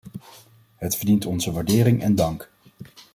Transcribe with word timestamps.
Het 0.75 0.95
verdient 0.95 1.25
onze 1.25 1.51
waardering 1.51 2.01
en 2.01 2.15
dank. 2.15 2.51